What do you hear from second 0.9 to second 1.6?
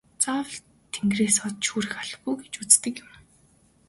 тэнгэрээс од